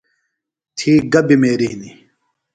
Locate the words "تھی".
0.77-0.91